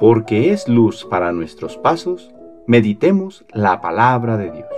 porque 0.00 0.50
es 0.50 0.66
luz 0.66 1.04
para 1.04 1.30
nuestros 1.30 1.76
pasos, 1.76 2.30
meditemos 2.66 3.44
la 3.52 3.82
palabra 3.82 4.38
de 4.38 4.50
Dios. 4.50 4.68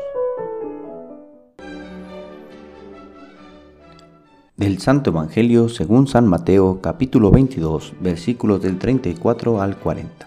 Del 4.57 4.81
Santo 4.81 5.11
Evangelio 5.11 5.69
según 5.69 6.09
San 6.09 6.27
Mateo 6.27 6.81
capítulo 6.83 7.31
22 7.31 7.95
versículos 8.01 8.63
del 8.63 8.81
34 8.81 9.63
al 9.63 9.77
40. 9.77 10.27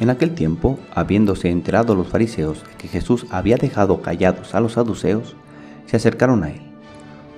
En 0.00 0.10
aquel 0.10 0.34
tiempo, 0.34 0.80
habiéndose 0.92 1.50
enterado 1.50 1.94
los 1.94 2.08
fariseos 2.08 2.64
que 2.78 2.88
Jesús 2.88 3.24
había 3.30 3.56
dejado 3.56 4.02
callados 4.02 4.56
a 4.56 4.60
los 4.60 4.72
saduceos, 4.72 5.36
se 5.86 5.96
acercaron 5.96 6.42
a 6.42 6.50
él. 6.50 6.60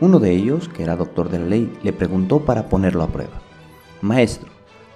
Uno 0.01 0.19
de 0.19 0.33
ellos, 0.33 0.71
que 0.71 0.83
era 0.83 0.97
doctor 0.97 1.29
de 1.29 1.41
la 1.41 1.47
ley, 1.47 1.71
le 1.83 1.93
preguntó 1.93 2.41
para 2.41 2.71
ponerlo 2.71 3.03
a 3.03 3.09
prueba, 3.09 3.43
Maestro, 4.01 4.58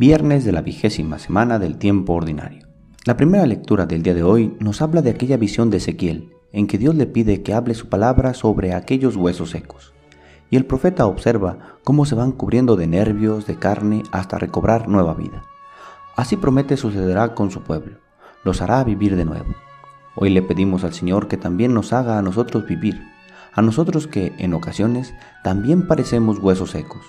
Viernes 0.00 0.46
de 0.46 0.52
la 0.52 0.62
vigésima 0.62 1.18
semana 1.18 1.58
del 1.58 1.76
tiempo 1.76 2.14
ordinario. 2.14 2.66
La 3.04 3.18
primera 3.18 3.44
lectura 3.44 3.84
del 3.84 4.02
día 4.02 4.14
de 4.14 4.22
hoy 4.22 4.56
nos 4.58 4.80
habla 4.80 5.02
de 5.02 5.10
aquella 5.10 5.36
visión 5.36 5.68
de 5.68 5.76
Ezequiel, 5.76 6.32
en 6.52 6.66
que 6.66 6.78
Dios 6.78 6.94
le 6.94 7.04
pide 7.04 7.42
que 7.42 7.52
hable 7.52 7.74
su 7.74 7.90
palabra 7.90 8.32
sobre 8.32 8.72
aquellos 8.72 9.14
huesos 9.14 9.50
secos. 9.50 9.92
Y 10.48 10.56
el 10.56 10.64
profeta 10.64 11.04
observa 11.04 11.76
cómo 11.84 12.06
se 12.06 12.14
van 12.14 12.32
cubriendo 12.32 12.76
de 12.76 12.86
nervios, 12.86 13.46
de 13.46 13.56
carne, 13.56 14.02
hasta 14.10 14.38
recobrar 14.38 14.88
nueva 14.88 15.12
vida. 15.12 15.42
Así 16.16 16.38
promete 16.38 16.78
sucederá 16.78 17.34
con 17.34 17.50
su 17.50 17.60
pueblo, 17.60 17.98
los 18.42 18.62
hará 18.62 18.82
vivir 18.84 19.16
de 19.16 19.26
nuevo. 19.26 19.54
Hoy 20.14 20.30
le 20.30 20.40
pedimos 20.40 20.82
al 20.82 20.94
Señor 20.94 21.28
que 21.28 21.36
también 21.36 21.74
nos 21.74 21.92
haga 21.92 22.16
a 22.16 22.22
nosotros 22.22 22.66
vivir, 22.66 23.02
a 23.52 23.60
nosotros 23.60 24.06
que, 24.06 24.32
en 24.38 24.54
ocasiones, 24.54 25.12
también 25.44 25.86
parecemos 25.86 26.38
huesos 26.38 26.70
secos, 26.70 27.04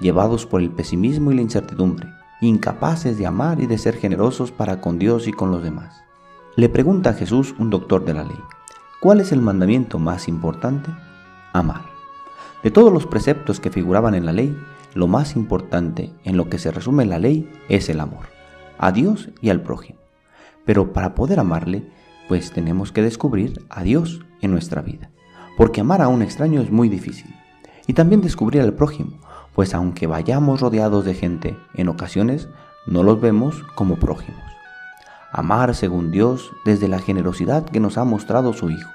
llevados 0.00 0.44
por 0.44 0.60
el 0.60 0.72
pesimismo 0.72 1.30
y 1.30 1.36
la 1.36 1.42
incertidumbre, 1.42 2.08
incapaces 2.42 3.16
de 3.18 3.26
amar 3.26 3.60
y 3.60 3.66
de 3.66 3.78
ser 3.78 3.96
generosos 3.96 4.50
para 4.50 4.80
con 4.80 4.98
Dios 4.98 5.28
y 5.28 5.32
con 5.32 5.50
los 5.50 5.62
demás. 5.62 6.02
Le 6.56 6.68
pregunta 6.68 7.10
a 7.10 7.14
Jesús 7.14 7.54
un 7.58 7.70
doctor 7.70 8.04
de 8.04 8.14
la 8.14 8.24
ley, 8.24 8.38
¿cuál 9.00 9.20
es 9.20 9.30
el 9.30 9.40
mandamiento 9.40 9.98
más 9.98 10.26
importante? 10.26 10.90
Amar. 11.52 11.82
De 12.64 12.70
todos 12.70 12.92
los 12.92 13.06
preceptos 13.06 13.60
que 13.60 13.70
figuraban 13.70 14.14
en 14.14 14.26
la 14.26 14.32
ley, 14.32 14.56
lo 14.94 15.06
más 15.06 15.36
importante 15.36 16.12
en 16.24 16.36
lo 16.36 16.48
que 16.48 16.58
se 16.58 16.72
resume 16.72 17.06
la 17.06 17.18
ley 17.18 17.48
es 17.68 17.88
el 17.88 18.00
amor, 18.00 18.26
a 18.76 18.90
Dios 18.90 19.30
y 19.40 19.50
al 19.50 19.62
prójimo. 19.62 20.00
Pero 20.64 20.92
para 20.92 21.14
poder 21.14 21.38
amarle, 21.38 21.88
pues 22.28 22.50
tenemos 22.50 22.90
que 22.90 23.02
descubrir 23.02 23.64
a 23.70 23.84
Dios 23.84 24.20
en 24.40 24.50
nuestra 24.50 24.82
vida, 24.82 25.10
porque 25.56 25.80
amar 25.80 26.02
a 26.02 26.08
un 26.08 26.22
extraño 26.22 26.60
es 26.60 26.72
muy 26.72 26.88
difícil. 26.88 27.32
Y 27.86 27.94
también 27.94 28.20
descubrir 28.20 28.62
al 28.62 28.74
prójimo, 28.74 29.18
pues 29.54 29.74
aunque 29.74 30.06
vayamos 30.06 30.60
rodeados 30.60 31.04
de 31.04 31.14
gente, 31.14 31.58
en 31.74 31.88
ocasiones 31.88 32.48
no 32.86 33.02
los 33.02 33.20
vemos 33.20 33.62
como 33.74 33.96
prójimos. 33.96 34.42
Amar 35.30 35.74
según 35.74 36.10
Dios 36.10 36.52
desde 36.64 36.88
la 36.88 36.98
generosidad 36.98 37.64
que 37.64 37.80
nos 37.80 37.98
ha 37.98 38.04
mostrado 38.04 38.52
su 38.52 38.70
Hijo, 38.70 38.90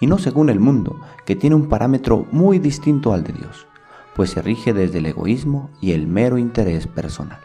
y 0.00 0.06
no 0.06 0.18
según 0.18 0.50
el 0.50 0.60
mundo, 0.60 1.00
que 1.24 1.36
tiene 1.36 1.56
un 1.56 1.68
parámetro 1.68 2.26
muy 2.30 2.58
distinto 2.58 3.12
al 3.12 3.24
de 3.24 3.32
Dios, 3.32 3.66
pues 4.14 4.30
se 4.30 4.42
rige 4.42 4.72
desde 4.72 4.98
el 4.98 5.06
egoísmo 5.06 5.70
y 5.80 5.92
el 5.92 6.06
mero 6.06 6.38
interés 6.38 6.86
personal. 6.86 7.40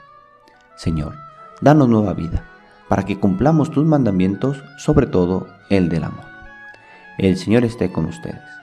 Señor, 0.75 1.15
danos 1.61 1.87
nueva 1.87 2.13
vida, 2.13 2.45
para 2.87 3.05
que 3.05 3.19
cumplamos 3.19 3.71
tus 3.71 3.85
mandamientos, 3.85 4.63
sobre 4.77 5.07
todo 5.07 5.47
el 5.69 5.89
del 5.89 6.03
amor. 6.03 6.25
El 7.17 7.37
Señor 7.37 7.63
esté 7.63 7.91
con 7.91 8.05
ustedes. 8.05 8.62